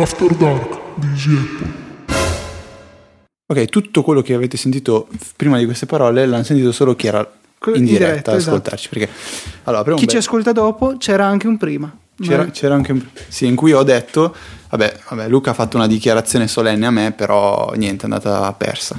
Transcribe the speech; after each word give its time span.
After 0.00 0.34
Dark 0.34 0.78
di 0.94 1.06
Easy 1.08 1.36
Apple. 1.36 1.84
Ok, 3.48 3.64
tutto 3.66 4.02
quello 4.02 4.22
che 4.22 4.34
avete 4.34 4.56
sentito 4.56 5.08
prima 5.36 5.56
di 5.58 5.64
queste 5.64 5.86
parole 5.86 6.26
l'hanno 6.26 6.42
sentito 6.42 6.72
solo 6.72 6.96
chi 6.96 7.06
era 7.06 7.18
in 7.66 7.74
in 7.76 7.84
diretta, 7.84 8.08
diretta, 8.10 8.30
ad 8.32 8.36
esatto. 8.38 8.56
ascoltarci. 8.56 8.88
Perché 8.88 9.08
allora, 9.64 9.94
Chi 9.94 10.02
un 10.02 10.08
ci 10.08 10.16
ascolta 10.16 10.52
dopo 10.52 10.96
c'era 10.98 11.26
anche 11.26 11.46
un 11.46 11.56
prima. 11.56 11.96
c'era, 12.20 12.44
Ma- 12.44 12.50
c'era 12.50 12.74
anche 12.74 12.92
un... 12.92 13.06
Sì, 13.28 13.46
in 13.46 13.54
cui 13.54 13.72
ho 13.72 13.82
detto, 13.84 14.34
vabbè, 14.70 14.98
vabbè, 15.10 15.28
Luca 15.28 15.50
ha 15.50 15.54
fatto 15.54 15.76
una 15.76 15.86
dichiarazione 15.86 16.48
solenne 16.48 16.86
a 16.86 16.90
me, 16.90 17.12
però 17.12 17.72
niente, 17.76 18.06
è 18.06 18.10
andata 18.10 18.52
persa. 18.52 18.98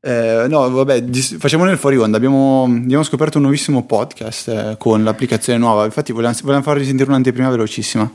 Eh, 0.00 0.46
no, 0.48 0.70
vabbè, 0.70 1.02
dis- 1.02 1.36
facciamo 1.38 1.64
nel 1.64 1.78
fuori 1.78 1.96
onda. 1.96 2.16
Abbiamo, 2.16 2.64
abbiamo 2.64 3.02
scoperto 3.02 3.38
un 3.38 3.42
nuovissimo 3.44 3.84
podcast 3.84 4.48
eh, 4.48 4.74
con 4.78 5.02
l'applicazione 5.02 5.58
nuova. 5.58 5.84
Infatti, 5.84 6.12
volevamo, 6.12 6.36
volevamo 6.42 6.64
farvi 6.64 6.84
sentire 6.84 7.08
un'anteprima 7.08 7.50
velocissima. 7.50 8.08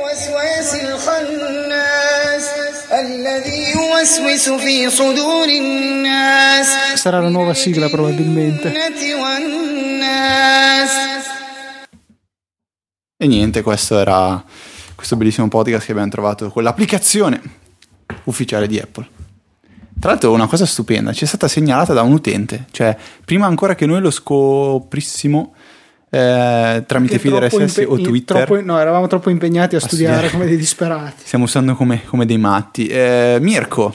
وسواس 0.00 0.74
الخناس 0.74 2.44
الذي 2.92 3.70
يوسوس 3.76 4.48
في 4.48 4.90
صدور 4.90 5.48
الناس 5.48 6.66
Sarà 6.96 7.20
la 7.20 7.28
nuova 7.28 7.54
sigla 7.54 7.88
probabilmente. 7.88 8.68
الجنة 8.68 9.22
والناس 9.22 10.90
E 13.22 13.26
niente, 13.26 13.60
questo 13.62 13.98
era 13.98 14.42
questo 14.94 15.16
bellissimo 15.16 15.48
podcast 15.48 15.84
che 15.84 15.92
abbiamo 15.92 16.10
trovato 16.10 16.48
con 16.48 16.62
l'applicazione 16.62 17.40
ufficiale 18.24 18.66
di 18.66 18.78
Apple. 18.78 19.06
Tra 20.00 20.10
l'altro 20.12 20.32
una 20.32 20.46
cosa 20.46 20.64
stupenda, 20.64 21.12
ci 21.12 21.24
è 21.24 21.26
stata 21.26 21.46
segnalata 21.46 21.92
da 21.92 22.00
un 22.00 22.12
utente, 22.12 22.64
cioè 22.70 22.96
prima 23.22 23.44
ancora 23.44 23.74
che 23.74 23.84
noi 23.84 24.00
lo 24.00 24.10
scoprissimo 24.10 25.52
eh, 26.15 26.83
tramite 26.85 27.19
feed 27.19 27.33
RSS 27.33 27.77
impe- 27.77 27.85
o 27.85 27.99
Twitter, 27.99 28.45
troppo- 28.45 28.61
no, 28.61 28.79
eravamo 28.79 29.07
troppo 29.07 29.29
impegnati 29.29 29.75
a, 29.75 29.79
studiare 29.81 30.13
studiare. 30.13 30.31
come 30.31 30.45
dei 30.45 30.57
disperati. 30.57 31.23
stiamo 31.27 31.43
usando 31.43 31.75
come, 31.75 32.03
come 32.05 32.25
dei 32.25 32.37
matti. 32.37 32.87
Eh, 32.87 33.37
Mirko, 33.41 33.93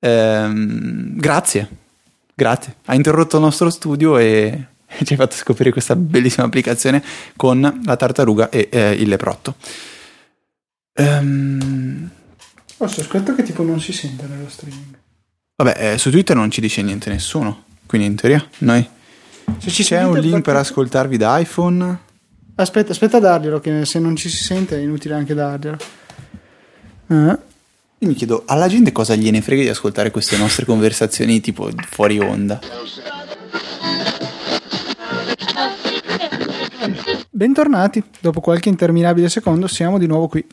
ehm, 0.00 1.16
grazie, 1.16 1.68
grazie, 2.34 2.76
hai 2.84 2.96
interrotto 2.96 3.36
il 3.36 3.42
nostro 3.42 3.70
studio 3.70 4.18
e 4.18 4.66
ci 5.04 5.12
hai 5.14 5.18
fatto 5.18 5.36
scoprire 5.36 5.72
questa 5.72 5.96
bellissima 5.96 6.44
applicazione 6.44 7.02
con 7.34 7.80
la 7.82 7.96
tartaruga 7.96 8.50
e 8.50 8.68
eh, 8.70 8.92
il 8.92 9.08
leprotto. 9.08 9.54
Ehm, 10.92 12.10
Ho 12.78 12.86
sospetto 12.86 13.34
che 13.34 13.42
tipo 13.42 13.62
non 13.62 13.80
si 13.80 13.92
sente 13.94 14.26
nello 14.28 14.50
streaming. 14.50 14.98
vabbè, 15.56 15.92
eh, 15.94 15.98
su 15.98 16.10
Twitter 16.10 16.36
non 16.36 16.50
ci 16.50 16.60
dice 16.60 16.82
niente 16.82 17.08
nessuno, 17.08 17.64
quindi 17.86 18.06
in 18.06 18.16
teoria 18.16 18.46
noi... 18.58 18.86
Se 19.58 19.70
ci 19.70 19.82
C'è 19.82 20.02
un 20.04 20.18
link 20.18 20.42
per 20.42 20.56
ascoltarvi 20.56 21.16
da 21.16 21.38
iPhone? 21.38 21.98
Aspetta, 22.56 22.92
aspetta 22.92 23.16
a 23.16 23.20
darglielo, 23.20 23.60
che 23.60 23.84
se 23.84 23.98
non 23.98 24.14
ci 24.16 24.28
si 24.28 24.42
sente 24.42 24.76
è 24.76 24.80
inutile 24.80 25.14
anche 25.14 25.34
darglielo. 25.34 25.76
Eh, 27.08 27.38
Io 27.98 28.08
mi 28.08 28.14
chiedo, 28.14 28.44
alla 28.46 28.68
gente 28.68 28.92
cosa 28.92 29.14
gliene 29.14 29.40
frega 29.40 29.62
di 29.62 29.68
ascoltare 29.68 30.10
queste 30.10 30.36
nostre 30.36 30.64
conversazioni 30.64 31.40
tipo 31.40 31.68
fuori 31.90 32.18
onda? 32.18 32.60
Bentornati, 37.30 38.02
dopo 38.20 38.40
qualche 38.40 38.68
interminabile 38.68 39.28
secondo 39.28 39.66
siamo 39.66 39.98
di 39.98 40.06
nuovo 40.06 40.28
qui. 40.28 40.46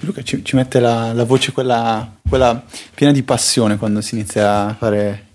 Luca 0.00 0.22
ci, 0.22 0.44
ci 0.44 0.56
mette 0.56 0.78
la, 0.78 1.14
la 1.14 1.24
voce 1.24 1.52
quella, 1.52 2.16
quella 2.28 2.62
piena 2.94 3.12
di 3.14 3.22
passione 3.22 3.78
quando 3.78 4.02
si 4.02 4.14
inizia 4.14 4.66
a 4.66 4.74
fare 4.74 5.26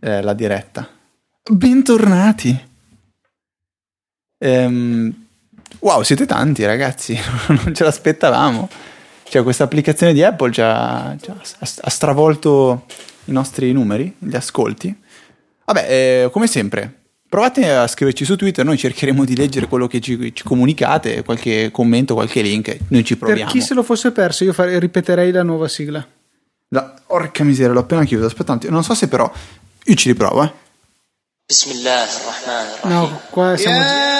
eh, 0.00 0.20
la 0.20 0.34
diretta. 0.34 0.86
Bentornati! 1.46 2.58
Ehm, 4.38 5.26
wow, 5.80 6.00
siete 6.02 6.24
tanti 6.24 6.64
ragazzi, 6.64 7.18
non 7.48 7.74
ce 7.74 7.84
l'aspettavamo. 7.84 8.66
Cioè, 9.24 9.42
questa 9.42 9.64
applicazione 9.64 10.14
di 10.14 10.22
Apple 10.22 10.52
ha, 10.62 11.14
ci 11.20 11.30
ha- 11.30 11.90
stravolto 11.90 12.86
i 13.26 13.32
nostri 13.32 13.72
numeri, 13.72 14.14
gli 14.18 14.34
ascolti. 14.34 14.96
Vabbè, 15.66 15.86
eh, 16.24 16.30
come 16.30 16.46
sempre, 16.46 16.90
provate 17.28 17.70
a 17.70 17.86
scriverci 17.88 18.24
su 18.24 18.36
Twitter, 18.36 18.64
noi 18.64 18.78
cercheremo 18.78 19.26
di 19.26 19.36
leggere 19.36 19.66
quello 19.68 19.86
che 19.86 20.00
ci, 20.00 20.32
ci 20.34 20.44
comunicate, 20.44 21.24
qualche 21.24 21.70
commento, 21.70 22.14
qualche 22.14 22.40
link, 22.40 22.74
noi 22.88 23.04
ci 23.04 23.16
Per 23.18 23.26
proviamo. 23.26 23.50
chi 23.50 23.60
se 23.60 23.74
lo 23.74 23.82
fosse 23.82 24.12
perso, 24.12 24.44
io 24.44 24.54
fare- 24.54 24.78
ripeterei 24.78 25.30
la 25.30 25.42
nuova 25.42 25.68
sigla. 25.68 26.06
La, 26.68 26.94
orca 27.08 27.44
miseria, 27.44 27.74
l'ho 27.74 27.80
appena 27.80 28.04
chiuso. 28.04 28.24
Aspetta 28.24 28.52
un 28.52 28.56
attimo. 28.58 28.72
Non 28.72 28.82
so 28.82 28.94
se 28.94 29.08
però. 29.08 29.30
Io 29.84 29.94
ci 29.94 30.08
riprovo, 30.08 30.42
eh. 30.42 30.52
بسم 31.49 31.71
الله 31.71 32.03
الرحمن 32.03 32.65
الرحيم 32.73 32.91
No, 32.91 33.21
qua 33.31 33.57
siamo 33.57 33.79
già- 33.79 34.17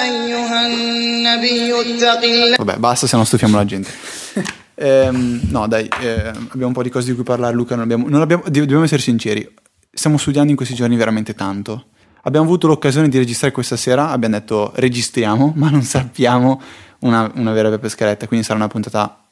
يا 0.00 0.04
أيها 0.04 0.66
النبي 0.66 1.72
اتق 1.80 2.22
الله 2.22 2.56
Vabbè, 2.56 2.76
basta 2.78 3.06
se 3.06 3.16
non 3.16 3.26
stufiamo 3.26 3.56
la 3.56 3.64
gente. 3.64 3.90
Ehm, 4.74 5.40
no, 5.50 5.66
dai, 5.68 5.86
eh, 6.00 6.28
abbiamo 6.28 6.68
un 6.68 6.72
po' 6.72 6.82
di 6.82 6.88
cose 6.88 7.08
di 7.10 7.14
cui 7.14 7.22
parlare, 7.24 7.54
Luca. 7.54 7.74
Non 7.74 7.84
abbiamo, 7.84 8.08
non 8.08 8.22
abbiamo- 8.22 8.44
di- 8.48 8.60
dobbiamo 8.60 8.84
essere 8.84 9.02
sinceri. 9.02 9.46
Stiamo 9.92 10.16
studiando 10.16 10.48
in 10.50 10.56
questi 10.56 10.74
giorni 10.74 10.96
veramente 10.96 11.34
tanto. 11.34 11.88
Abbiamo 12.22 12.46
avuto 12.46 12.66
l'occasione 12.66 13.08
di 13.10 13.18
registrare 13.18 13.52
questa 13.52 13.76
sera. 13.76 14.08
Abbiamo 14.08 14.38
detto 14.38 14.72
registriamo, 14.74 15.52
ma 15.56 15.68
non 15.68 15.82
sappiamo 15.82 16.60
una, 17.00 17.30
una 17.34 17.52
vera 17.52 17.66
e 17.66 17.70
propria 17.72 17.90
scaletta. 17.90 18.26
Quindi 18.26 18.46
sarà 18.46 18.58
una 18.58 18.68
puntata 18.68 19.22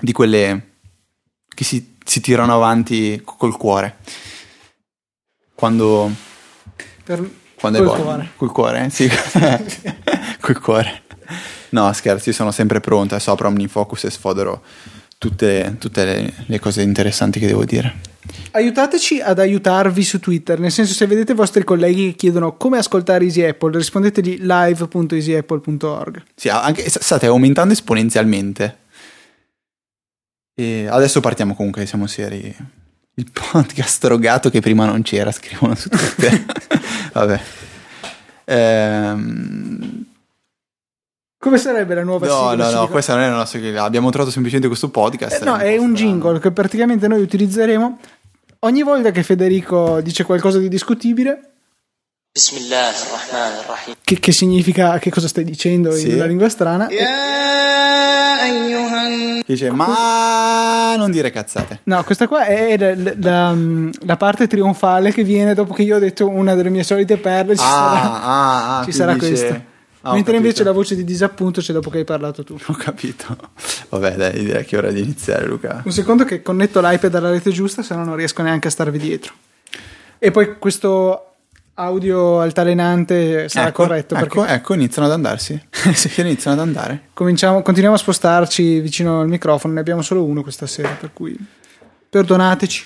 di 0.00 0.10
quelle 0.12 0.72
che 1.54 1.62
si, 1.62 1.96
si 2.04 2.20
tirano 2.20 2.52
avanti 2.54 3.22
col 3.24 3.56
cuore. 3.56 3.98
Quando. 5.61 6.11
per- 7.03 7.29
Quando 7.53 7.77
col 7.77 7.87
è 7.87 7.89
buono. 7.89 8.03
cuore. 8.03 8.29
Col 8.35 8.51
cuore, 8.51 8.85
eh? 8.85 8.89
sì. 8.89 9.07
col 10.41 10.59
cuore. 10.59 11.03
No, 11.69 11.93
scherzi, 11.93 12.33
sono 12.33 12.49
sempre 12.49 12.79
pronto. 12.79 13.13
Adesso 13.13 13.29
apro 13.29 13.47
OmniFocus 13.47 14.05
e 14.05 14.09
sfodero 14.09 14.63
tutte, 15.19 15.75
tutte 15.77 16.03
le, 16.03 16.33
le 16.47 16.59
cose 16.59 16.81
interessanti 16.81 17.39
che 17.39 17.45
devo 17.45 17.63
dire. 17.63 17.93
Aiutateci 18.53 19.21
ad 19.21 19.37
aiutarvi 19.37 20.03
su 20.03 20.19
Twitter, 20.19 20.57
nel 20.59 20.71
senso 20.71 20.95
se 20.95 21.05
vedete 21.05 21.33
i 21.33 21.35
vostri 21.35 21.63
colleghi 21.63 22.09
che 22.09 22.15
chiedono 22.15 22.57
come 22.57 22.79
ascoltare 22.79 23.23
Easy 23.25 23.43
Apple, 23.43 23.77
rispondetegli 23.77 24.39
live.easyapple.org. 24.41 26.23
Sì, 26.33 26.49
anche, 26.49 26.89
state 26.89 27.27
aumentando 27.27 27.73
esponenzialmente. 27.73 28.77
E 30.55 30.87
adesso 30.89 31.19
partiamo 31.19 31.53
comunque, 31.53 31.85
siamo 31.85 32.07
seri. 32.07 32.79
Il 33.15 33.29
podcast 33.31 34.01
drogato 34.05 34.49
che 34.49 34.61
prima 34.61 34.85
non 34.85 35.01
c'era, 35.01 35.31
scrivono 35.31 35.75
su 35.75 35.89
Twitter. 35.89 36.45
Vabbè. 37.13 37.41
Ehm, 38.45 40.05
Come 41.37 41.57
sarebbe 41.57 41.93
la 41.95 42.03
nuova 42.03 42.27
no, 42.27 42.49
sigla? 42.49 42.71
no, 42.71 42.79
no, 42.79 42.87
questa 42.87 43.13
non 43.13 43.23
è 43.23 43.29
la 43.29 43.35
nostra 43.35 43.59
sigla. 43.59 43.83
Abbiamo 43.83 44.09
trovato 44.09 44.31
semplicemente 44.31 44.67
questo 44.69 44.89
podcast. 44.89 45.41
Eh, 45.41 45.45
no, 45.45 45.57
è 45.57 45.77
un 45.77 45.93
strano. 45.95 46.11
jingle 46.11 46.39
che 46.39 46.51
praticamente 46.51 47.07
noi 47.07 47.21
utilizzeremo 47.21 47.99
ogni 48.59 48.83
volta 48.83 49.11
che 49.11 49.23
Federico 49.23 50.01
dice 50.01 50.23
qualcosa 50.23 50.59
di 50.59 50.69
discutibile. 50.69 51.50
Che, 54.03 54.19
che, 54.19 54.31
significa, 54.31 54.97
che 54.99 55.09
cosa 55.09 55.27
stai 55.27 55.43
dicendo 55.43 55.91
sì. 55.91 56.07
in 56.07 56.15
una 56.15 56.25
lingua 56.27 56.47
strana? 56.47 56.89
Yeah, 56.89 58.45
dice, 59.45 59.69
ma 59.69 60.95
non 60.95 61.11
dire 61.11 61.29
cazzate. 61.29 61.81
No, 61.83 62.01
questa 62.05 62.29
qua 62.29 62.45
è 62.45 62.77
la, 62.77 63.13
la, 63.17 63.57
la, 64.05 64.15
parte 64.15 64.47
trionfale 64.47 65.11
che 65.11 65.25
viene 65.25 65.53
dopo 65.53 65.73
che 65.73 65.81
io 65.81 65.97
ho 65.97 65.99
detto 65.99 66.29
una 66.29 66.55
delle 66.55 66.69
mie 66.69 66.83
solite 66.83 67.17
perle. 67.17 67.57
Ci 67.57 67.63
ah, 67.63 67.65
sarà, 67.65 68.23
ah, 68.23 68.79
ah, 68.79 68.85
ci 68.85 68.91
sarà 68.93 69.13
dice... 69.15 69.27
questa. 69.27 69.63
Ah, 70.03 70.13
Mentre 70.13 70.37
invece 70.37 70.63
la 70.63 70.71
voce 70.71 70.95
di 70.95 71.03
disappunto 71.03 71.59
c'è 71.59 71.73
dopo 71.73 71.89
che 71.89 71.97
hai 71.97 72.05
parlato 72.05 72.45
tu. 72.45 72.57
Ho 72.65 72.73
capito. 72.73 73.35
Vabbè, 73.89 74.15
dai, 74.15 74.45
direi 74.45 74.63
che 74.63 74.77
è 74.77 74.79
ora 74.79 74.89
di 74.89 75.01
iniziare, 75.01 75.45
Luca. 75.45 75.81
Un 75.83 75.91
secondo 75.91 76.23
che 76.23 76.41
connetto 76.41 76.79
l'iPad 76.79 77.13
alla 77.13 77.29
rete 77.29 77.51
giusta, 77.51 77.83
se 77.83 77.93
no 77.93 78.05
non 78.05 78.15
riesco 78.15 78.41
neanche 78.41 78.69
a 78.69 78.71
starvi 78.71 78.97
dietro. 78.97 79.33
E 80.17 80.31
poi 80.31 80.57
questo 80.57 81.30
audio 81.81 82.39
altalenante 82.39 83.49
sarà 83.49 83.69
ecco, 83.69 83.83
corretto 83.83 84.15
ecco, 84.15 84.41
perché 84.41 84.53
ecco, 84.53 84.73
iniziano 84.73 85.07
ad 85.07 85.13
andarsi. 85.13 85.59
sì, 85.93 86.21
iniziano 86.21 86.61
ad 86.61 86.67
andare. 86.67 87.09
cominciamo, 87.13 87.61
continuiamo 87.61 87.95
a 87.95 87.99
spostarci 87.99 88.79
vicino 88.79 89.21
al 89.21 89.27
microfono, 89.27 89.73
ne 89.73 89.79
abbiamo 89.79 90.01
solo 90.01 90.23
uno 90.23 90.41
questa 90.41 90.67
sera, 90.67 90.89
per 90.99 91.11
cui 91.13 91.37
perdonateci. 92.09 92.85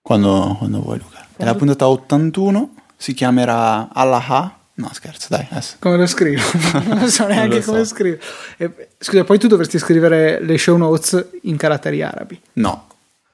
Quando, 0.00 0.56
quando 0.58 0.80
vuoi, 0.80 0.98
Luca. 0.98 1.26
È 1.36 1.44
la 1.44 1.54
puntata 1.54 1.86
81, 1.86 2.74
si 2.96 3.12
chiamerà 3.12 3.90
Allah. 3.92 4.56
No, 4.74 4.88
scherzo, 4.92 5.26
dai, 5.28 5.46
adesso. 5.50 5.76
Come 5.80 5.96
lo 5.96 6.06
scrivo? 6.06 6.40
non 6.86 7.08
so 7.08 7.26
neanche 7.26 7.56
lo 7.56 7.62
so. 7.62 7.70
come 7.72 7.84
scrivo. 7.84 8.16
E- 8.56 8.88
scusa, 8.96 9.24
poi 9.24 9.38
tu 9.38 9.48
dovresti 9.48 9.78
scrivere 9.78 10.40
le 10.40 10.56
show 10.56 10.76
notes 10.76 11.28
in 11.42 11.56
caratteri 11.56 12.00
arabi. 12.02 12.40
No. 12.54 12.86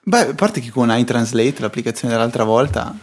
Beh, 0.03 0.29
a 0.29 0.35
parte 0.35 0.61
che 0.61 0.71
con 0.71 0.91
iTranslate, 0.91 1.61
l'applicazione 1.61 2.15
dell'altra 2.15 2.45
volta, 2.45 2.95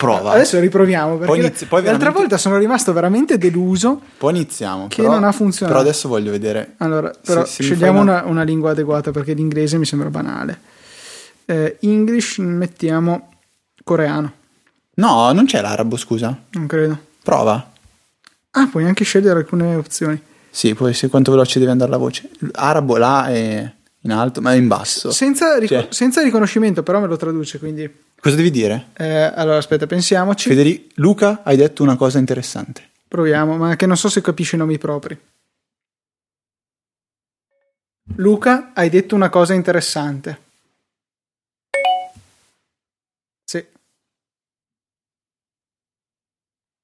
prova. 0.00 0.32
Adesso 0.32 0.58
riproviamo 0.58 1.12
perché 1.18 1.26
Poi 1.26 1.38
inizi- 1.38 1.66
poi 1.66 1.78
l'altra 1.82 1.98
veramente- 1.98 2.18
volta 2.20 2.38
sono 2.38 2.56
rimasto 2.56 2.92
veramente 2.94 3.36
deluso. 3.38 4.00
Poi 4.16 4.34
iniziamo. 4.34 4.88
Che 4.88 5.02
però- 5.02 5.12
non 5.14 5.24
ha 5.24 5.32
funzionato. 5.32 5.76
Però 5.76 5.86
adesso 5.88 6.08
voglio 6.08 6.30
vedere. 6.30 6.74
Allora, 6.78 7.12
però 7.24 7.44
Se- 7.44 7.52
se 7.52 7.62
scegliamo 7.64 8.00
una- 8.00 8.22
una, 8.24 8.42
lingua 8.42 8.70
adeguata 8.70 9.10
perché 9.10 9.34
l'inglese 9.34 9.76
mi 9.76 9.84
sembra 9.84 10.08
banale. 10.08 10.58
Eh, 11.44 11.76
English 11.80 12.38
mettiamo 12.38 13.28
coreano, 13.84 14.32
No, 14.94 15.32
non 15.32 15.44
c'è 15.46 15.60
l'arabo, 15.60 15.96
scusa. 15.96 16.36
non 16.52 16.66
credo. 16.66 16.98
Prova. 17.22 17.70
Ah, 18.52 18.66
puoi 18.68 18.84
anche 18.84 19.04
scegliere 19.04 19.38
alcune 19.40 19.74
opzioni. 19.74 20.20
Sì, 20.50 20.74
poi 20.74 20.94
se 20.94 21.08
quanto 21.08 21.30
veloce 21.30 21.58
deve 21.58 21.70
andare 21.70 21.90
la 21.90 21.96
voce. 21.96 22.28
Arabo 22.52 22.96
là 22.96 23.26
è 23.28 23.72
in 24.02 24.12
alto, 24.12 24.40
ma 24.40 24.52
è 24.52 24.56
in 24.56 24.66
basso. 24.66 25.10
Senza, 25.12 25.56
rico- 25.58 25.74
Cioè. 25.74 25.86
senza 25.90 26.22
riconoscimento, 26.22 26.82
però 26.82 27.00
me 27.00 27.06
lo 27.06 27.16
traduce, 27.16 27.58
quindi... 27.58 27.88
Cosa 28.19 28.35
devi 28.35 28.49
dire? 28.51 28.89
eh, 28.97 29.05
allora, 29.35 29.57
aspetta, 29.57 29.85
pensiamoci. 29.87 30.49
Federico, 30.49 30.91
Luca, 30.95 31.41
hai 31.43 31.55
detto 31.57 31.83
una 31.83 31.95
cosa 31.95 32.17
interessante. 32.19 32.89
Proviamo, 33.07 33.55
ma 33.57 33.75
che 33.75 33.85
non 33.85 33.97
so 33.97 34.09
se 34.09 34.21
capisci 34.21 34.55
i 34.55 34.57
nomi 34.57 34.77
propri. 34.77 35.17
Luca, 38.17 38.71
hai 38.73 38.89
detto 38.89 39.15
una 39.15 39.29
cosa 39.29 39.53
interessante. 39.53 40.41
Sì. 43.43 43.63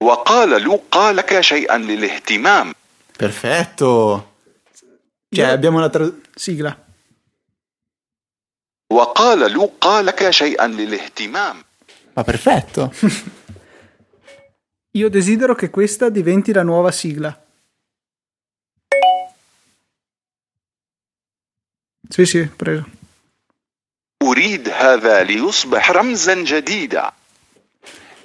وقال 0.04 0.62
لوقا 0.62 1.12
لك 1.12 1.39
شيئا 1.42 1.78
للاهتمام 1.78 2.74
Perfetto. 3.18 4.30
Cioè, 5.30 5.45
Io- 5.45 5.51
abbiamo 5.54 5.80
la 5.80 5.89
tra- 5.89 6.12
Sigla. 6.36 6.75
وقال 8.92 9.51
لوقا 9.51 10.01
لك 10.01 10.30
شيئا 10.30 10.68
للاهتمام 10.68 11.63
Ma 12.13 12.24
perfetto. 12.24 12.92
Io 14.98 15.10
desidero 15.10 15.56
che 15.56 15.69
questa 15.69 16.10
diventi 16.10 16.51
la 16.51 16.63
nuova 16.63 16.92
sigla. 16.92 17.31
Sì, 22.10 22.25
sì, 22.25 22.45
preso. 22.56 22.86
أريد 24.24 24.69
هذا 24.69 25.24
ليصبح 25.24 25.92
رمزا 25.92 26.33
جديدا 26.44 27.12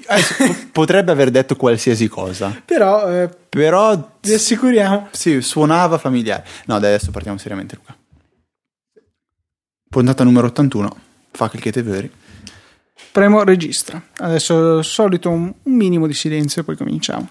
Adesso, 0.08 0.34
po- 0.46 0.56
potrebbe 0.72 1.10
aver 1.12 1.30
detto 1.30 1.56
qualsiasi 1.56 2.06
cosa. 2.08 2.62
Però 2.64 3.08
eh, 3.10 3.28
Però 3.48 3.96
vi 4.20 4.34
assicuriamo. 4.34 5.08
sì, 5.12 5.40
suonava 5.40 5.98
familiare. 5.98 6.44
No, 6.66 6.78
dai, 6.78 6.94
adesso 6.94 7.10
partiamo 7.10 7.38
seriamente, 7.38 7.74
Luca. 7.76 7.96
Puntata 9.91 10.23
numero 10.23 10.47
81. 10.47 10.95
Fa 11.31 11.49
clicchete 11.49 11.83
veri. 11.83 12.09
Premo 13.11 13.43
registra. 13.43 14.01
Adesso 14.19 14.81
solito 14.83 15.29
un, 15.29 15.53
minimo 15.63 16.07
di 16.07 16.13
silenzio 16.13 16.61
e 16.61 16.63
poi 16.63 16.77
cominciamo. 16.77 17.27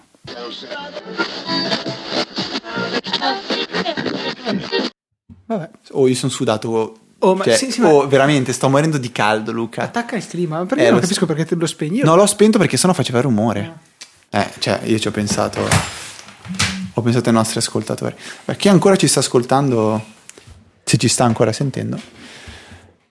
Vabbè. 5.45 5.69
Oh, 5.91 6.07
io 6.07 6.15
sono 6.15 6.31
sudato. 6.31 6.97
Oh, 7.19 7.35
ma 7.35 7.43
Cioè, 7.43 7.55
sì, 7.55 7.71
sì, 7.71 7.81
ma- 7.81 7.89
oh, 7.89 8.07
veramente, 8.07 8.53
sto 8.53 8.69
morendo 8.69 8.97
di 8.97 9.11
caldo, 9.11 9.51
Luca. 9.51 9.83
Attacca 9.83 10.15
il 10.15 10.27
clima, 10.27 10.59
ma 10.59 10.65
perché 10.65 10.83
Eh, 10.83 10.85
non 10.87 10.95
lo 10.95 11.01
capisco 11.01 11.21
so. 11.21 11.25
perché 11.25 11.45
te 11.45 11.55
lo 11.55 11.65
spegni? 11.65 11.97
Io 11.97 12.05
No, 12.05 12.15
l'ho 12.15 12.25
spento 12.25 12.57
perché 12.57 12.77
sennò 12.77 12.93
faceva 12.93 13.21
rumore. 13.21 13.77
Eh, 14.29 14.49
cioè, 14.59 14.81
io 14.85 14.97
ci 14.99 15.07
ho 15.07 15.11
pensato. 15.11 15.67
Ho 16.93 17.01
pensato 17.01 17.29
ai 17.29 17.35
nostri 17.35 17.59
ascoltatori. 17.59 18.15
Ma 18.45 18.53
chi 18.53 18.69
ancora 18.69 18.95
ci 18.95 19.07
sta 19.07 19.19
ascoltando, 19.19 20.03
se 20.83 20.97
ci 20.97 21.07
sta 21.07 21.25
ancora 21.25 21.51
sentendo, 21.51 21.99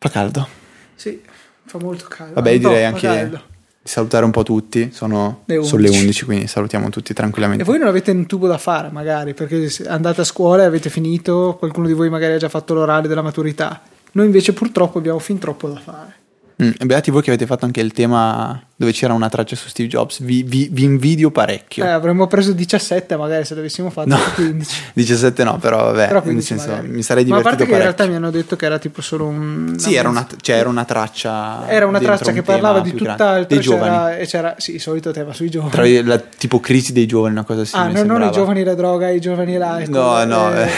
fa 0.02 0.08
caldo. 0.08 0.48
Sì, 0.94 1.20
fa 1.66 1.78
molto 1.78 2.06
caldo. 2.08 2.34
Vabbè, 2.34 2.50
io 2.52 2.60
No, 2.62 2.68
direi 2.68 2.82
fa 2.82 2.88
anche 2.88 3.06
caldo. 3.06 3.42
di 3.82 3.88
salutare 3.90 4.24
un 4.24 4.30
po' 4.30 4.42
tutti. 4.42 4.90
Sono, 4.92 5.42
Le 5.44 5.62
sono 5.62 5.82
le 5.82 5.88
11. 5.88 6.04
11, 6.04 6.24
quindi 6.24 6.46
salutiamo 6.46 6.88
tutti 6.88 7.12
tranquillamente. 7.12 7.62
E 7.62 7.66
voi 7.66 7.78
non 7.78 7.86
avete 7.88 8.10
un 8.12 8.24
tubo 8.26 8.46
da 8.46 8.56
fare, 8.58 8.88
magari, 8.90 9.34
perché 9.34 9.68
andate 9.86 10.22
a 10.22 10.24
scuola 10.24 10.62
e 10.62 10.66
avete 10.66 10.88
finito, 10.88 11.56
qualcuno 11.58 11.86
di 11.86 11.92
voi 11.92 12.08
magari 12.08 12.32
ha 12.32 12.38
già 12.38 12.48
fatto 12.48 12.72
l'orale 12.72 13.08
della 13.08 13.22
maturità. 13.22 13.82
Noi 14.12 14.24
invece 14.26 14.54
purtroppo 14.54 14.96
abbiamo 14.98 15.18
fin 15.18 15.38
troppo 15.38 15.68
da 15.68 15.78
fare. 15.78 16.14
Mm, 16.62 16.70
beati 16.84 17.10
voi 17.10 17.22
che 17.22 17.30
avete 17.30 17.46
fatto 17.46 17.64
anche 17.64 17.80
il 17.80 17.92
tema 17.92 18.60
dove 18.76 18.92
c'era 18.92 19.12
una 19.14 19.28
traccia 19.28 19.56
su 19.56 19.68
Steve 19.68 19.88
Jobs. 19.88 20.20
Vi, 20.20 20.42
vi- 20.42 20.68
vi 20.70 20.84
invidio 20.84 21.30
parecchio. 21.30 21.84
Eh, 21.84 21.88
avremmo 21.88 22.26
preso 22.26 22.52
17 22.52 23.16
magari 23.16 23.44
se 23.44 23.54
l'avessimo 23.54 23.88
fatto 23.90 24.08
No, 24.08 24.18
15. 24.34 24.82
17 24.94 25.44
no, 25.44 25.58
però 25.58 25.84
vabbè, 25.84 26.06
Però 26.06 26.14
nel 26.14 26.22
15 26.22 26.46
senso, 26.46 26.68
magari. 26.68 26.88
mi 26.88 27.02
sarei 27.02 27.24
Ma 27.24 27.36
a 27.36 27.38
divertito 27.38 27.56
parte 27.56 27.56
che 27.56 27.70
in 27.70 27.78
parecchio. 27.78 27.96
realtà 27.96 28.06
mi 28.06 28.14
hanno 28.16 28.30
detto 28.30 28.56
che 28.56 28.66
era 28.66 28.78
tipo 28.78 29.00
solo 29.00 29.26
un... 29.26 29.74
Sì, 29.78 29.94
era 29.94 30.08
una, 30.08 30.26
cioè, 30.40 30.56
era 30.56 30.68
una 30.68 30.84
traccia. 30.84 31.68
Era 31.68 31.86
una 31.86 31.98
traccia 31.98 32.28
un 32.28 32.34
che 32.34 32.42
parlava 32.42 32.80
di 32.80 32.92
più 32.92 33.04
grande. 33.04 33.46
Dei 33.46 33.60
giovani. 33.60 33.84
c'era- 33.94 34.16
E 34.16 34.26
c'era, 34.26 34.54
sì, 34.58 34.74
il 34.74 34.80
solito 34.80 35.10
tema 35.12 35.32
sui 35.32 35.50
giovani. 35.50 35.70
Tra 35.70 35.84
la 36.04 36.18
tipo 36.18 36.60
crisi 36.60 36.92
dei 36.92 37.06
giovani, 37.06 37.32
una 37.34 37.44
cosa 37.44 37.62
ah, 37.62 37.64
simile. 37.64 38.02
no, 38.04 38.18
non 38.18 38.28
i 38.28 38.32
giovani 38.32 38.64
la 38.64 38.74
droga, 38.74 39.08
i 39.08 39.20
giovani 39.20 39.56
l'alcol. 39.56 39.94
No, 39.94 40.24
no, 40.24 40.54
eh, 40.54 40.62
eh. 40.64 40.68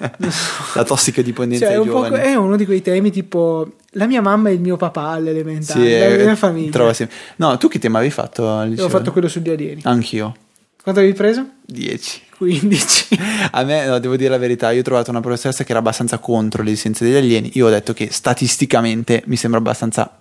la 0.74 0.84
tossica 0.84 1.20
dipendenza 1.22 1.66
cioè, 1.66 1.74
è, 1.74 1.78
dei 1.78 1.88
un 1.88 2.14
è 2.14 2.34
uno 2.34 2.56
di 2.56 2.64
quei 2.64 2.80
temi 2.80 3.10
tipo 3.10 3.72
la 3.94 4.06
mia 4.06 4.20
mamma 4.22 4.48
e 4.50 4.52
il 4.54 4.60
mio 4.60 4.76
papà 4.76 5.08
all'elementare, 5.08 5.80
Sì, 5.80 5.98
la 5.98 6.06
eh, 6.06 6.24
mia 6.24 6.36
famiglia. 6.36 6.70
trova 6.70 6.92
sempre- 6.92 7.16
No, 7.36 7.56
tu 7.58 7.68
che 7.68 7.78
tema 7.78 7.98
avevi 7.98 8.12
fatto? 8.12 8.42
ho 8.44 8.88
fatto 8.88 9.12
quello 9.12 9.28
sugli 9.28 9.50
alieni. 9.50 9.80
Anch'io. 9.84 10.34
Quanto 10.82 11.00
avevi 11.00 11.14
preso? 11.14 11.46
10. 11.66 12.22
15. 12.38 13.18
A 13.52 13.64
me, 13.64 13.86
no, 13.86 13.98
devo 13.98 14.16
dire 14.16 14.30
la 14.30 14.38
verità, 14.38 14.70
io 14.70 14.80
ho 14.80 14.84
trovato 14.84 15.10
una 15.10 15.20
professoressa 15.20 15.62
che 15.64 15.70
era 15.70 15.80
abbastanza 15.80 16.18
contro 16.18 16.62
l'esistenza 16.62 17.04
degli 17.04 17.16
alieni. 17.16 17.50
Io 17.54 17.66
ho 17.66 17.70
detto 17.70 17.92
che 17.92 18.08
statisticamente 18.10 19.22
mi 19.26 19.36
sembra 19.36 19.58
abbastanza 19.60 20.20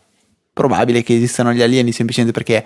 probabile 0.51 1.01
che 1.03 1.15
esistano 1.15 1.53
gli 1.53 1.61
alieni 1.61 1.93
semplicemente 1.93 2.37
perché 2.37 2.65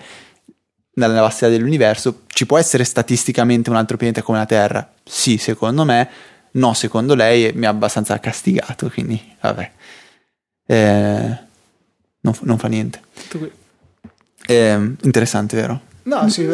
nella 0.95 1.21
vastità 1.21 1.49
dell'universo 1.49 2.21
ci 2.27 2.45
può 2.45 2.57
essere 2.57 2.83
statisticamente 2.83 3.69
un 3.69 3.75
altro 3.75 3.97
pianeta 3.97 4.21
come 4.23 4.37
la 4.39 4.45
Terra. 4.45 4.91
Sì, 5.03 5.37
secondo 5.37 5.83
me, 5.85 6.09
no, 6.53 6.73
secondo 6.73 7.13
lei 7.13 7.51
mi 7.53 7.65
ha 7.65 7.69
abbastanza 7.69 8.19
castigato, 8.19 8.89
quindi 8.89 9.21
vabbè. 9.41 9.71
Eh, 10.65 11.37
non, 12.21 12.33
non 12.41 12.57
fa 12.57 12.67
niente. 12.67 13.01
Eh, 14.45 14.73
interessante, 15.01 15.55
vero? 15.55 15.81
No, 16.03 16.27
sì, 16.29 16.47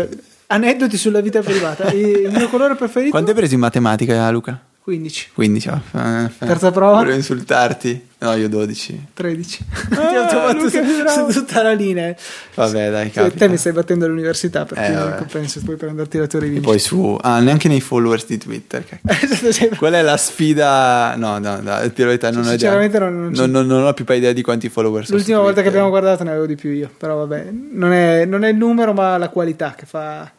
aneddoti 0.47 0.97
sulla 0.97 1.21
vita 1.21 1.41
privata. 1.41 1.91
Il 1.91 2.31
mio 2.31 2.50
colore 2.50 2.75
preferito? 2.75 3.11
Quanto 3.11 3.31
hai 3.31 3.35
preso 3.35 3.53
in 3.53 3.59
matematica, 3.59 4.29
Luca? 4.29 4.59
15. 4.84 5.30
15. 5.34 5.70
oh, 5.70 5.81
eh, 6.00 6.31
Terza 6.40 6.72
prova? 6.72 6.98
Volevo 6.98 7.16
insultarti. 7.16 8.08
No, 8.22 8.34
io 8.34 8.50
12. 8.50 9.08
13. 9.14 9.66
Ah, 9.92 9.96
Ti 10.08 10.16
ho 10.16 10.26
trovato 10.28 10.58
Luca, 10.64 11.08
su, 11.08 11.30
su 11.30 11.40
tutta 11.40 11.62
la 11.62 11.74
linea. 11.74 12.14
Vabbè, 12.56 12.90
dai, 12.90 13.12
capita. 13.12 13.38
te 13.38 13.48
mi 13.48 13.56
stai 13.58 13.72
battendo 13.72 14.06
all'università 14.06 14.66
per 14.66 14.78
Eh, 14.80 14.92
vabbè. 14.92 15.26
penso 15.26 15.62
poi 15.64 15.76
per 15.76 15.90
andarti 15.90 16.18
la 16.18 16.26
tua 16.28 16.40
E 16.40 16.42
rivincita. 16.42 16.70
poi 16.70 16.80
su... 16.80 17.18
Ah, 17.22 17.40
neanche 17.40 17.68
nei 17.68 17.80
followers 17.81 18.26
di 18.26 18.38
Twitter. 18.38 18.84
cioè, 19.54 19.70
Qual 19.78 19.94
è 19.94 20.02
la 20.02 20.18
sfida... 20.18 21.16
No, 21.18 21.38
no, 21.38 21.62
no, 21.62 21.92
ti 21.94 22.04
verità, 22.04 22.30
non 22.31 22.40
ho 22.40 22.54
idea. 22.54 22.58
Sinceramente 22.58 23.00
non- 23.00 23.20
non 23.22 23.31
non, 23.31 23.52
non- 23.52 23.68
non 23.68 23.86
ho 23.86 23.94
più 23.94 24.06
idea 24.10 24.34
di 24.34 24.42
quanti 24.42 24.70
follower 24.70 25.06
sono 25.06 25.18
L'ultima 25.18 25.40
volta 25.40 25.62
che 25.62 25.68
abbiamo 25.68 25.90
guardato 25.90 26.24
ne 26.24 26.31
avevo 26.31 26.46
di 26.48 26.56
più 26.56 26.72
io, 26.72 26.90
però 26.98 27.16
vabbè, 27.26 27.48
non 27.74 27.92
è, 27.94 28.26
non 28.26 28.44
è 28.44 28.50
il 28.50 28.58
numero 28.58 28.92
ma 28.94 29.18
la 29.18 29.30
qualità 29.30 29.76
che 29.78 29.86
fa... 29.86 30.30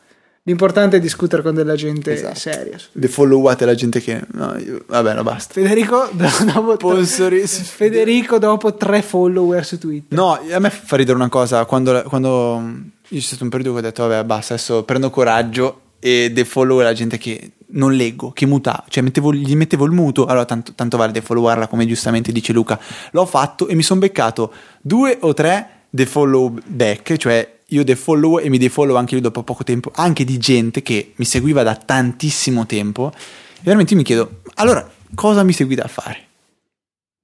L'importante 0.44 0.96
è 0.96 1.00
discutere 1.00 1.42
con 1.42 1.54
della 1.54 1.74
gente 1.74 2.12
Esatto. 2.14 2.34
seria. 2.38 2.78
Le 2.92 3.08
followate 3.08 3.66
la 3.66 3.74
gente 3.74 4.00
che... 4.00 4.22
No, 4.32 4.56
io- 4.58 4.82
Vabbè, 4.86 5.14
no, 5.14 5.22
basta. 5.22 5.52
Federico, 5.52 6.08
dopo, 6.12 6.76
Sponsori- 6.78 7.46
Federico 7.46 8.38
dopo 8.38 8.74
tre 8.74 9.02
follower 9.02 9.64
su 9.64 9.78
Twitter. 9.78 10.16
No, 10.18 10.32
a 10.50 10.58
me 10.58 10.70
fa 10.70 10.96
ridere 10.96 11.16
una 11.16 11.28
cosa, 11.28 11.64
quando, 11.66 12.02
quando 12.04 12.62
io 13.08 13.18
c'è 13.18 13.24
stato 13.24 13.44
un 13.44 13.50
periodo 13.50 13.72
che 13.74 13.78
ho 13.78 13.82
detto, 13.82 14.06
vabbè, 14.06 14.24
basta, 14.24 14.54
adesso 14.54 14.82
prendo 14.84 15.10
coraggio 15.10 15.80
e 16.00 16.30
defollow 16.32 16.80
la 16.80 16.94
gente 16.94 17.18
che 17.18 17.52
non 17.72 17.92
leggo, 17.92 18.30
che 18.32 18.46
muta, 18.46 18.82
cioè 18.88 19.02
mettevo- 19.02 19.34
gli 19.34 19.54
mettevo 19.54 19.84
il 19.84 19.92
muto, 19.92 20.24
allora 20.24 20.46
tanto, 20.46 20.72
tanto 20.74 20.96
vale 20.96 21.12
defollowarla 21.12 21.66
come 21.66 21.86
giustamente 21.86 22.32
dice 22.32 22.54
Luca. 22.54 22.80
L'ho 23.12 23.26
fatto 23.26 23.68
e 23.68 23.74
mi 23.74 23.82
sono 23.82 24.00
beccato 24.00 24.52
due 24.80 25.18
o 25.20 25.34
tre 25.34 25.68
defollow 25.90 26.54
back, 26.64 27.16
cioè 27.16 27.58
io 27.70 27.84
defollow 27.84 28.38
e 28.38 28.48
mi 28.48 28.58
defollow 28.58 28.96
anche 28.96 29.14
io 29.16 29.20
dopo 29.20 29.42
poco 29.42 29.64
tempo, 29.64 29.90
anche 29.94 30.24
di 30.24 30.38
gente 30.38 30.82
che 30.82 31.12
mi 31.16 31.24
seguiva 31.24 31.62
da 31.62 31.74
tantissimo 31.76 32.66
tempo. 32.66 33.12
E 33.14 33.60
veramente 33.62 33.92
io 33.92 33.98
mi 33.98 34.04
chiedo, 34.04 34.40
allora 34.54 34.88
cosa 35.14 35.42
mi 35.42 35.52
seguite 35.52 35.82
a 35.82 35.88
fare? 35.88 36.18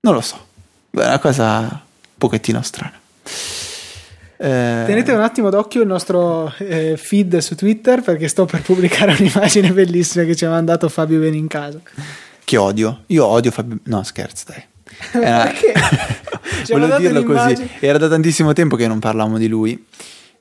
Non 0.01 0.15
lo 0.15 0.21
so, 0.21 0.37
è 0.91 0.99
una 1.05 1.19
cosa 1.19 1.59
un 1.61 1.79
pochettino 2.19 2.63
strana. 2.63 2.99
Eh, 4.39 4.83
Tenete 4.87 5.13
un 5.13 5.21
attimo 5.21 5.49
d'occhio 5.49 5.81
il 5.81 5.87
nostro 5.87 6.53
eh, 6.59 6.97
feed 6.99 7.39
su 7.39 7.55
Twitter 7.55 8.03
perché 8.03 8.29
sto 8.29 8.45
per 8.45 8.61
pubblicare 8.61 9.17
un'immagine 9.19 9.73
bellissima 9.73 10.25
che 10.25 10.37
ci 10.37 10.45
ha 10.45 10.51
mandato 10.51 10.89
Fabio 10.91 11.19
Benincasa. 11.21 11.81
Che 12.45 12.57
odio. 12.59 13.03
Io 13.07 13.25
odio 13.25 13.51
Fabio. 13.51 13.79
No, 13.85 14.03
scherzo, 14.03 14.45
dai. 14.49 14.63
Era- 15.23 15.45
Perché? 15.45 15.73
Ci 16.65 16.73
ha 16.73 16.79
Volevo 16.79 16.99
dirlo 16.99 17.23
così. 17.23 17.33
un'immagine. 17.39 17.69
Era 17.81 17.99
da 17.99 18.09
tantissimo 18.09 18.53
tempo 18.53 18.77
che 18.77 18.87
non 18.87 18.99
parlavamo 18.99 19.39
di 19.39 19.49
lui. 19.49 19.85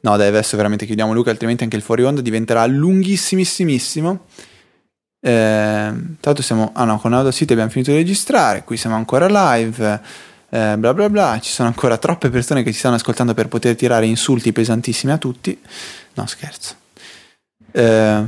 No, 0.05 0.17
dai, 0.17 0.27
adesso 0.27 0.55
veramente 0.55 0.85
chiudiamo 0.85 1.13
Luca, 1.13 1.31
altrimenti 1.31 1.63
anche 1.63 1.77
il 1.77 1.81
fuori 1.81 2.03
onda 2.03 2.21
diventerà 2.21 2.63
lunghissimissimissimo. 2.67 4.25
Eh, 5.19 5.29
tra 5.89 5.91
l'altro 6.21 6.43
siamo... 6.43 6.69
Ah 6.75 6.83
no, 6.83 6.99
con 6.99 7.11
Audacity 7.11 7.53
abbiamo 7.53 7.71
finito 7.71 7.89
di 7.89 7.97
registrare, 7.97 8.63
qui 8.63 8.77
siamo 8.77 8.95
ancora 8.95 9.25
live, 9.27 10.01
eh, 10.49 10.75
bla 10.77 10.93
bla 10.93 11.09
bla. 11.09 11.39
Ci 11.41 11.49
sono 11.49 11.69
ancora 11.69 11.97
troppe 11.97 12.29
persone 12.29 12.61
che 12.61 12.71
ci 12.71 12.77
stanno 12.77 12.95
ascoltando 12.95 13.33
per 13.33 13.47
poter 13.47 13.75
tirare 13.75 14.05
insulti 14.05 14.53
pesantissimi 14.53 15.11
a 15.11 15.17
tutti. 15.17 15.59
No, 16.13 16.27
scherzo. 16.27 16.75
Eh, 17.71 18.23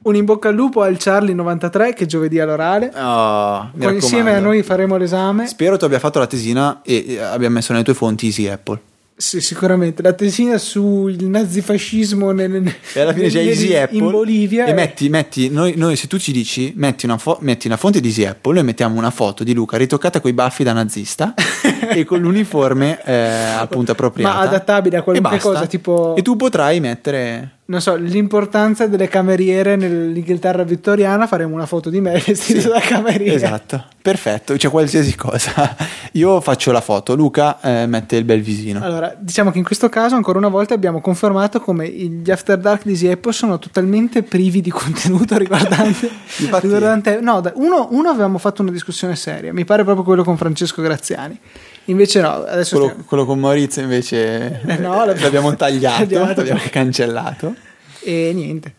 Un 0.00 0.14
in 0.16 0.24
bocca 0.24 0.48
al 0.48 0.54
lupo 0.54 0.80
al 0.80 0.96
Charlie 0.96 1.34
93 1.34 1.92
che 1.92 2.06
giovedì 2.06 2.40
all'orale. 2.40 2.90
oh, 2.96 3.70
mi 3.74 3.84
Poi 3.84 3.94
insieme 3.96 4.34
a 4.34 4.40
noi 4.40 4.62
faremo 4.62 4.96
l'esame. 4.96 5.46
Spero 5.46 5.76
tu 5.76 5.84
abbia 5.84 5.98
fatto 5.98 6.20
la 6.20 6.26
tesina 6.26 6.80
e 6.82 7.04
e 7.06 7.18
abbia 7.18 7.50
messo 7.50 7.72
nelle 7.72 7.84
tue 7.84 7.92
fonti 7.92 8.24
Easy 8.24 8.46
Apple. 8.46 8.94
Sì, 9.18 9.40
sicuramente. 9.40 10.02
La 10.02 10.12
tesina 10.12 10.58
sul 10.58 11.16
nazifascismo 11.24 12.32
nel, 12.32 12.50
nel- 12.50 12.74
E 12.92 13.00
alla 13.00 13.14
fine 13.14 13.28
c'è 13.28 13.40
Easy 13.40 13.74
Apple. 13.74 13.96
in 13.98 14.10
Bolivia. 14.10 14.66
E 14.66 14.70
è- 14.70 14.74
metti, 14.74 15.08
metti 15.08 15.48
noi, 15.48 15.72
noi 15.76 15.96
se 15.96 16.06
tu 16.06 16.18
ci 16.18 16.32
dici, 16.32 16.74
metti 16.76 17.06
una, 17.06 17.16
fo- 17.16 17.38
metti 17.40 17.66
una 17.66 17.78
fonte 17.78 18.00
di 18.00 18.08
Easy 18.08 18.24
Apple, 18.24 18.52
noi 18.54 18.64
mettiamo 18.64 18.98
una 18.98 19.10
foto 19.10 19.42
di 19.42 19.54
Luca 19.54 19.78
ritoccata 19.78 20.20
con 20.20 20.30
i 20.30 20.34
baffi 20.34 20.64
da 20.64 20.74
nazista 20.74 21.32
e 21.94 22.04
con 22.04 22.20
l'uniforme 22.20 23.00
eh, 23.04 23.14
appunto 23.58 23.92
appropriata. 23.92 24.34
Ma 24.34 24.40
adattabile 24.40 24.98
a 24.98 25.02
qualunque 25.02 25.36
E 25.36 25.40
cosa, 25.40 25.66
tipo- 25.66 26.14
E 26.14 26.20
tu 26.22 26.36
potrai 26.36 26.80
mettere... 26.80 27.52
non 27.68 27.80
so, 27.80 27.96
l'importanza 27.96 28.86
delle 28.86 29.08
cameriere 29.08 29.74
nell'Inghilterra 29.74 30.62
vittoriana, 30.62 31.26
faremo 31.26 31.54
una 31.54 31.66
foto 31.66 31.90
di 31.90 32.00
me 32.00 32.12
vestito 32.24 32.68
da 32.68 32.78
cameriere. 32.78 33.34
Esatto, 33.34 33.84
perfetto, 34.00 34.54
c'è 34.54 34.68
qualsiasi 34.70 35.16
cosa. 35.16 35.74
Io 36.12 36.40
faccio 36.40 36.70
la 36.70 36.80
foto, 36.80 37.16
Luca 37.16 37.60
eh, 37.60 37.86
mette 37.86 38.16
il 38.16 38.24
bel 38.24 38.40
visino. 38.40 38.82
Allora, 38.84 39.16
diciamo 39.18 39.50
che 39.50 39.58
in 39.58 39.64
questo 39.64 39.88
caso 39.88 40.14
ancora 40.14 40.38
una 40.38 40.48
volta 40.48 40.74
abbiamo 40.74 41.00
confermato 41.00 41.60
come 41.60 41.88
gli 41.88 42.30
After 42.30 42.56
Dark 42.56 42.84
di 42.84 43.08
Apple 43.08 43.32
sono 43.32 43.58
totalmente 43.58 44.22
privi 44.22 44.60
di 44.60 44.70
contenuto 44.70 45.36
riguardante, 45.38 46.08
Infatti- 46.38 46.66
riguardante- 46.66 47.20
no, 47.20 47.42
uno, 47.54 47.88
uno 47.90 48.08
avevamo 48.08 48.38
fatto 48.38 48.62
una 48.62 48.70
discussione 48.70 49.16
seria, 49.16 49.52
mi 49.52 49.64
pare 49.64 49.82
proprio 49.82 50.04
quello 50.04 50.22
con 50.22 50.36
Francesco 50.36 50.82
Graziani. 50.82 51.38
Invece 51.86 52.20
no, 52.20 52.44
adesso 52.44 52.70
Quello, 52.76 52.86
stiamo- 52.90 53.04
quello 53.06 53.24
con 53.24 53.38
Maurizio 53.38 53.82
invece 53.82 54.60
Eh 54.66 54.76
no, 54.78 55.04
l'abbiamo- 55.06 55.54
tagliato, 55.54 56.18
l'abbiamo 56.18 56.60
cancellato. 56.70 57.54
e 58.00 58.32
niente. 58.34 58.74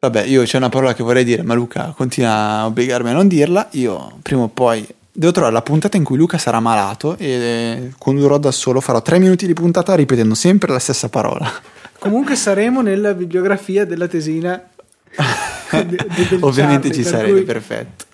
Vabbè, 0.00 0.22
io 0.24 0.42
c'è 0.44 0.56
una 0.56 0.68
parola 0.70 0.94
che 0.94 1.02
vorrei 1.02 1.24
dire, 1.24 1.42
ma 1.42 1.52
Luca 1.54 1.92
continua 1.96 2.32
a 2.60 2.66
obbligarmi 2.66 3.10
a 3.10 3.12
non 3.12 3.28
dirla. 3.28 3.68
Io 3.72 4.18
prima 4.22 4.42
o 4.42 4.48
poi 4.48 4.86
devo 5.12 5.30
trovare 5.32 5.52
la 5.52 5.60
puntata 5.62 5.98
in 5.98 6.04
cui 6.04 6.16
Luca 6.16 6.38
sarà 6.38 6.58
malato 6.60 7.16
e 7.18 7.92
condurrò 7.98 8.38
da 8.38 8.50
solo, 8.50 8.80
farò 8.80 9.02
tre 9.02 9.18
minuti 9.18 9.44
di 9.46 9.52
puntata 9.52 9.94
ripetendo 9.94 10.34
sempre 10.34 10.72
la 10.72 10.78
stessa 10.78 11.10
parola. 11.10 11.50
Comunque 11.98 12.34
saremo 12.36 12.80
nella 12.80 13.12
bibliografia 13.12 13.84
della 13.84 14.06
tesina. 14.08 14.62
de- 15.70 15.84
de- 15.84 16.38
Ovviamente 16.40 16.88
Charlie, 16.88 16.92
ci 17.04 17.04
sarete, 17.04 17.32
cui- 17.32 17.42
perfetto. 17.42 18.04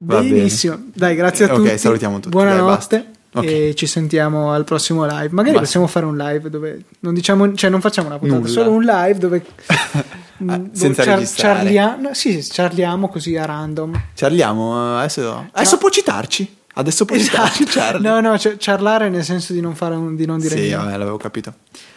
Va 0.00 0.20
Benissimo, 0.20 0.78
dai, 0.94 1.16
grazie 1.16 1.46
a 1.46 1.52
Ok, 1.54 1.62
tutti. 1.64 1.78
salutiamo 1.78 2.14
tutti, 2.16 2.28
Buonanotte. 2.28 2.60
dai, 2.64 2.74
basta. 3.02 3.04
Ok. 3.40 3.44
E 3.44 3.74
ci 3.74 3.86
sentiamo 3.86 4.52
al 4.52 4.64
prossimo 4.64 5.04
live. 5.04 5.28
Magari 5.30 5.54
Basta. 5.56 5.60
possiamo 5.60 5.86
fare 5.88 6.06
un 6.06 6.16
live 6.16 6.48
dove 6.48 6.82
non 7.00 7.12
diciamo, 7.14 7.52
cioè 7.54 7.68
non 7.68 7.80
facciamo 7.80 8.06
una 8.08 8.18
puntata, 8.18 8.40
Nulla. 8.40 8.52
solo 8.52 8.70
un 8.70 8.82
live 8.84 9.18
dove 9.18 9.44
Ah, 10.46 10.56
mm, 10.56 10.66
senza 10.70 11.02
char- 11.02 11.18
registrare. 11.18 11.58
charlia- 11.64 11.98
sì, 12.14 12.40
sì, 12.40 12.50
charliamo 12.52 13.08
così 13.08 13.36
a 13.36 13.44
random. 13.44 14.00
Parliamo, 14.18 14.98
adesso, 14.98 15.48
adesso 15.50 15.78
può 15.78 15.88
citarci. 15.88 16.56
Adesso 16.78 17.04
può 17.04 17.16
citarci, 17.16 17.64
Charlie. 17.64 18.08
No, 18.08 18.20
no, 18.20 18.38
cioè, 18.38 18.54
charlare 18.56 19.08
nel 19.08 19.24
senso 19.24 19.52
di 19.52 19.60
non, 19.60 19.74
fare 19.74 19.96
un- 19.96 20.14
di 20.14 20.26
non 20.26 20.38
dire 20.38 20.54
Sì, 20.54 20.60
niente. 20.60 20.76
vabbè, 20.76 20.96
l'avevo 20.96 21.16
capito. 21.16 21.52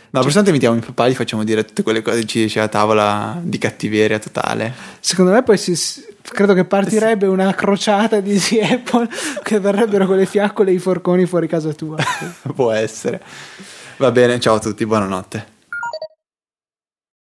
Ma 0.09 0.19
la 0.19 0.25
prossima 0.25 0.43
volta 0.43 0.49
invitiamo 0.49 0.75
mio 0.75 0.85
papà, 0.85 1.07
gli 1.07 1.13
facciamo 1.13 1.43
dire 1.43 1.63
tutte 1.63 1.83
quelle 1.83 2.01
cose 2.01 2.21
che 2.21 2.25
ci 2.25 2.41
dice 2.41 2.59
a 2.61 2.67
tavola 2.67 3.39
di 3.43 3.57
cattiveria 3.59 4.17
totale. 4.19 4.73
Secondo 4.99 5.31
me 5.31 5.43
poi 5.43 5.57
si, 5.57 5.73
credo 6.23 6.53
che 6.53 6.65
partirebbe 6.65 7.27
una 7.27 7.53
crociata 7.53 8.19
di 8.19 8.31
Easy 8.31 8.59
Apple 8.65 9.07
che 9.43 9.59
verrebbero 9.59 10.07
con 10.07 10.17
le 10.17 10.25
fiaccole 10.25 10.71
e 10.71 10.73
i 10.73 10.79
forconi 10.79 11.25
fuori 11.27 11.47
casa 11.47 11.71
tua. 11.73 11.95
Può 12.55 12.71
essere. 12.71 13.21
Va 13.97 14.11
bene, 14.11 14.39
ciao 14.39 14.55
a 14.55 14.59
tutti, 14.59 14.83
buonanotte. 14.85 15.45